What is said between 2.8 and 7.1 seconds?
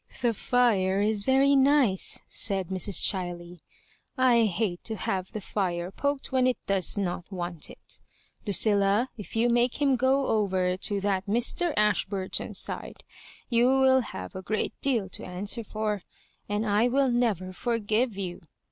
Chiley." I hate to have the fire poked when it does